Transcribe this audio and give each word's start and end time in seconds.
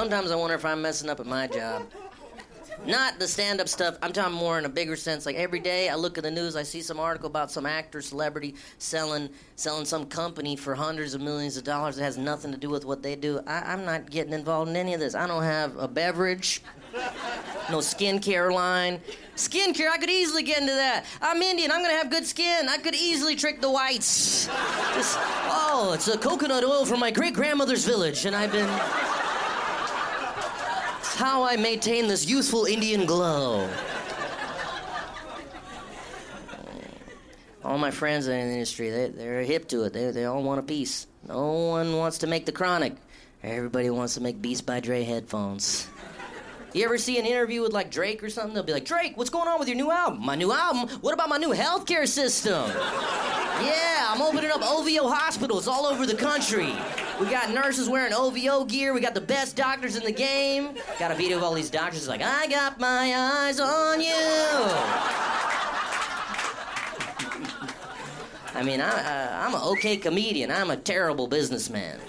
Sometimes 0.00 0.30
I 0.30 0.34
wonder 0.36 0.54
if 0.54 0.64
I'm 0.64 0.80
messing 0.80 1.10
up 1.10 1.20
at 1.20 1.26
my 1.26 1.46
job. 1.46 1.82
Not 2.86 3.18
the 3.18 3.28
stand 3.28 3.60
up 3.60 3.68
stuff. 3.68 3.98
I'm 4.00 4.14
talking 4.14 4.32
more 4.32 4.58
in 4.58 4.64
a 4.64 4.68
bigger 4.70 4.96
sense. 4.96 5.26
Like 5.26 5.36
every 5.36 5.60
day 5.60 5.90
I 5.90 5.94
look 5.94 6.16
at 6.16 6.24
the 6.24 6.30
news, 6.30 6.56
I 6.56 6.62
see 6.62 6.80
some 6.80 6.98
article 6.98 7.26
about 7.26 7.50
some 7.50 7.66
actor, 7.66 8.00
celebrity 8.00 8.54
selling 8.78 9.28
selling 9.56 9.84
some 9.84 10.06
company 10.06 10.56
for 10.56 10.74
hundreds 10.74 11.12
of 11.12 11.20
millions 11.20 11.58
of 11.58 11.64
dollars 11.64 11.96
that 11.96 12.04
has 12.04 12.16
nothing 12.16 12.50
to 12.50 12.56
do 12.56 12.70
with 12.70 12.86
what 12.86 13.02
they 13.02 13.14
do. 13.14 13.42
I, 13.46 13.74
I'm 13.74 13.84
not 13.84 14.08
getting 14.08 14.32
involved 14.32 14.70
in 14.70 14.76
any 14.76 14.94
of 14.94 15.00
this. 15.00 15.14
I 15.14 15.26
don't 15.26 15.42
have 15.42 15.76
a 15.76 15.86
beverage, 15.86 16.62
no 17.68 17.80
skincare 17.80 18.50
line. 18.50 19.02
Skincare, 19.36 19.90
I 19.90 19.98
could 19.98 20.08
easily 20.08 20.44
get 20.44 20.62
into 20.62 20.72
that. 20.72 21.04
I'm 21.20 21.42
Indian, 21.42 21.70
I'm 21.70 21.82
gonna 21.82 21.92
have 21.92 22.08
good 22.08 22.24
skin. 22.24 22.70
I 22.70 22.78
could 22.78 22.94
easily 22.94 23.36
trick 23.36 23.60
the 23.60 23.70
whites. 23.70 24.46
Just, 24.94 25.18
oh, 25.20 25.92
it's 25.92 26.08
a 26.08 26.16
coconut 26.16 26.64
oil 26.64 26.86
from 26.86 27.00
my 27.00 27.10
great 27.10 27.34
grandmother's 27.34 27.84
village, 27.84 28.24
and 28.24 28.34
I've 28.34 28.50
been 28.50 28.70
how 31.20 31.42
I 31.42 31.56
maintain 31.56 32.08
this 32.08 32.26
youthful 32.26 32.64
Indian 32.64 33.04
glow. 33.04 33.68
All 37.62 37.76
my 37.76 37.90
friends 37.90 38.26
in 38.26 38.32
the 38.32 38.54
industry, 38.54 38.88
they, 38.88 39.08
they're 39.08 39.42
hip 39.42 39.68
to 39.68 39.82
it. 39.84 39.92
They, 39.92 40.10
they 40.12 40.24
all 40.24 40.42
want 40.42 40.60
a 40.60 40.62
piece. 40.62 41.06
No 41.28 41.52
one 41.52 41.94
wants 41.94 42.16
to 42.18 42.26
make 42.26 42.46
the 42.46 42.52
chronic. 42.52 42.94
Everybody 43.42 43.90
wants 43.90 44.14
to 44.14 44.22
make 44.22 44.40
Beats 44.40 44.62
by 44.62 44.80
Dre 44.80 45.04
headphones. 45.04 45.88
You 46.72 46.86
ever 46.86 46.96
see 46.96 47.18
an 47.18 47.26
interview 47.26 47.60
with 47.60 47.74
like 47.74 47.90
Drake 47.90 48.24
or 48.24 48.30
something? 48.30 48.54
They'll 48.54 48.62
be 48.62 48.72
like, 48.72 48.86
Drake, 48.86 49.18
what's 49.18 49.28
going 49.28 49.46
on 49.46 49.58
with 49.58 49.68
your 49.68 49.76
new 49.76 49.90
album? 49.90 50.24
My 50.24 50.36
new 50.36 50.52
album? 50.52 50.88
What 51.02 51.12
about 51.12 51.28
my 51.28 51.36
new 51.36 51.52
healthcare 51.52 52.08
system? 52.08 52.66
yeah, 53.60 54.06
I'm 54.08 54.22
opening 54.22 54.50
up 54.50 54.62
OVO 54.62 55.06
hospitals 55.06 55.68
all 55.68 55.84
over 55.84 56.06
the 56.06 56.16
country. 56.16 56.72
We 57.20 57.26
got 57.26 57.50
nurses 57.50 57.86
wearing 57.86 58.14
OVO 58.14 58.64
gear. 58.64 58.94
We 58.94 59.00
got 59.02 59.12
the 59.12 59.20
best 59.20 59.54
doctors 59.54 59.94
in 59.94 60.04
the 60.04 60.12
game. 60.12 60.70
Got 60.98 61.10
a 61.10 61.14
video 61.14 61.36
of 61.36 61.42
all 61.42 61.52
these 61.52 61.68
doctors 61.68 62.08
like, 62.08 62.22
I 62.22 62.46
got 62.46 62.80
my 62.80 63.14
eyes 63.14 63.60
on 63.60 64.00
you. 64.00 64.08
I 68.54 68.62
mean, 68.64 68.80
I, 68.80 68.90
I, 68.90 69.46
I'm 69.46 69.54
an 69.54 69.60
okay 69.72 69.98
comedian. 69.98 70.50
I'm 70.50 70.70
a 70.70 70.78
terrible 70.78 71.26
businessman. 71.26 72.00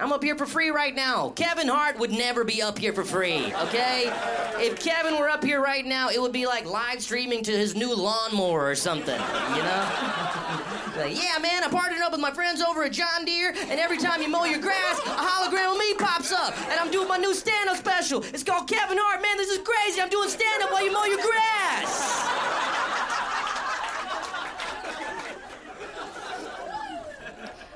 I'm 0.00 0.12
up 0.12 0.24
here 0.24 0.34
for 0.34 0.46
free 0.46 0.70
right 0.70 0.94
now. 0.94 1.28
Kevin 1.36 1.68
Hart 1.68 1.98
would 1.98 2.10
never 2.10 2.42
be 2.42 2.62
up 2.62 2.78
here 2.78 2.94
for 2.94 3.04
free, 3.04 3.52
okay? 3.54 4.10
If 4.56 4.80
Kevin 4.80 5.18
were 5.18 5.28
up 5.28 5.44
here 5.44 5.60
right 5.62 5.84
now, 5.84 6.08
it 6.08 6.18
would 6.20 6.32
be 6.32 6.46
like 6.46 6.64
live 6.64 7.02
streaming 7.02 7.42
to 7.44 7.52
his 7.52 7.76
new 7.76 7.94
lawnmower 7.94 8.66
or 8.66 8.74
something, 8.74 9.20
you 9.20 9.62
know? 9.62 9.88
like, 10.96 11.22
yeah, 11.22 11.36
man, 11.38 11.64
I 11.64 11.68
partnered 11.70 12.00
up 12.00 12.12
with 12.12 12.20
my 12.20 12.30
friends 12.30 12.62
over 12.62 12.84
at 12.84 12.92
John 12.92 13.26
Deere, 13.26 13.54
and 13.54 13.78
every 13.78 13.98
time 13.98 14.22
you 14.22 14.30
mow 14.30 14.44
your 14.44 14.60
grass, 14.60 14.98
a 15.00 15.02
hologram 15.02 15.72
of 15.72 15.78
me 15.78 15.92
pops 15.94 16.32
up, 16.32 16.56
and 16.70 16.80
I'm 16.80 16.90
doing 16.90 17.06
my 17.06 17.18
new 17.18 17.34
stand-up 17.34 17.76
special. 17.76 18.22
It's 18.22 18.42
called 18.42 18.68
Kevin 18.68 18.96
Hart. 18.98 19.20
Man, 19.20 19.36
this 19.36 19.50
is 19.50 19.58
crazy. 19.58 20.00
I'm 20.00 20.08
doing 20.08 20.30
stand-up 20.30 20.72
while 20.72 20.82
you 20.82 20.92
mow 20.94 21.04
your 21.04 21.20
grass. 21.20 22.70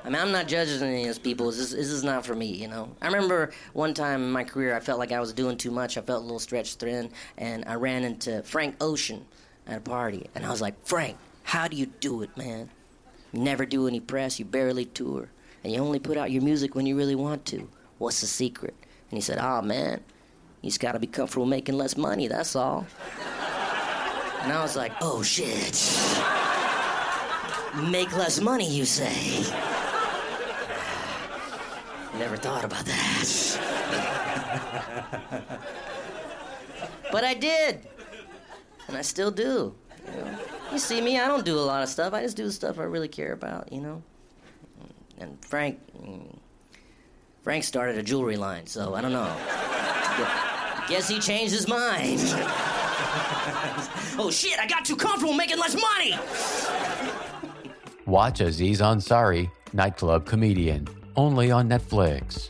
I 0.05 0.09
mean, 0.09 0.21
I'm 0.21 0.31
not 0.31 0.47
judging 0.47 0.83
any 0.83 1.01
of 1.01 1.07
these 1.07 1.17
people. 1.17 1.47
This, 1.47 1.71
this 1.71 1.89
is 1.89 2.03
not 2.03 2.23
for 2.23 2.35
me, 2.35 2.45
you 2.45 2.67
know. 2.67 2.91
I 3.01 3.07
remember 3.07 3.51
one 3.73 3.95
time 3.95 4.21
in 4.21 4.31
my 4.31 4.43
career, 4.43 4.75
I 4.75 4.79
felt 4.79 4.99
like 4.99 5.11
I 5.11 5.19
was 5.19 5.33
doing 5.33 5.57
too 5.57 5.71
much. 5.71 5.97
I 5.97 6.01
felt 6.01 6.21
a 6.21 6.23
little 6.25 6.37
stretched 6.37 6.79
thin, 6.79 7.09
and 7.39 7.63
I 7.65 7.73
ran 7.73 8.03
into 8.03 8.43
Frank 8.43 8.75
Ocean 8.79 9.25
at 9.65 9.79
a 9.79 9.81
party, 9.81 10.29
and 10.35 10.45
I 10.45 10.51
was 10.51 10.61
like, 10.61 10.75
Frank, 10.85 11.17
how 11.41 11.67
do 11.67 11.75
you 11.75 11.87
do 11.87 12.21
it, 12.21 12.37
man? 12.37 12.69
You 13.33 13.39
never 13.39 13.65
do 13.65 13.87
any 13.87 13.99
press, 13.99 14.37
you 14.37 14.45
barely 14.45 14.85
tour, 14.85 15.27
and 15.63 15.73
you 15.73 15.79
only 15.79 15.97
put 15.97 16.17
out 16.17 16.29
your 16.29 16.43
music 16.43 16.75
when 16.75 16.85
you 16.85 16.95
really 16.95 17.15
want 17.15 17.43
to. 17.45 17.67
What's 17.97 18.21
the 18.21 18.27
secret? 18.27 18.75
And 19.09 19.17
he 19.17 19.21
said, 19.21 19.39
Oh, 19.41 19.63
man, 19.63 20.01
you 20.61 20.69
just 20.69 20.79
gotta 20.79 20.99
be 20.99 21.07
comfortable 21.07 21.47
making 21.47 21.79
less 21.79 21.97
money, 21.97 22.27
that's 22.27 22.55
all. 22.55 22.85
And 24.43 24.53
I 24.53 24.61
was 24.61 24.75
like, 24.75 24.91
Oh, 25.01 25.23
shit. 25.23 25.81
Make 27.91 28.15
less 28.15 28.39
money, 28.39 28.69
you 28.69 28.85
say? 28.85 29.43
Never 32.19 32.37
thought 32.37 32.63
about 32.63 32.85
that. 32.85 33.25
but 37.11 37.25
I 37.25 37.33
did. 37.33 37.85
And 38.87 38.95
I 38.95 39.01
still 39.01 39.31
do. 39.31 39.75
You, 40.13 40.21
know? 40.21 40.39
you 40.71 40.79
see 40.79 41.01
me, 41.01 41.19
I 41.19 41.27
don't 41.27 41.43
do 41.43 41.57
a 41.57 41.61
lot 41.61 41.83
of 41.83 41.89
stuff. 41.89 42.13
I 42.13 42.21
just 42.21 42.37
do 42.37 42.45
the 42.45 42.53
stuff 42.53 42.79
I 42.79 42.83
really 42.83 43.09
care 43.09 43.33
about, 43.33 43.73
you 43.73 43.81
know? 43.81 44.01
And 45.17 45.43
Frank. 45.43 45.79
Frank 47.43 47.63
started 47.63 47.97
a 47.97 48.03
jewelry 48.03 48.37
line, 48.37 48.65
so 48.65 48.95
I 48.95 49.01
don't 49.01 49.11
know. 49.11 49.35
Guess 50.87 51.09
he 51.09 51.19
changed 51.19 51.53
his 51.53 51.67
mind. 51.67 52.19
oh 54.17 54.29
shit, 54.31 54.57
I 54.57 54.67
got 54.67 54.85
too 54.85 54.95
comfortable 54.95 55.33
making 55.33 55.59
less 55.59 55.75
money! 55.75 56.17
Watch 58.05 58.39
Aziz 58.39 58.81
Ansari, 58.81 59.49
nightclub 59.73 60.25
comedian 60.25 60.87
only 61.15 61.51
on 61.51 61.69
Netflix. 61.69 62.49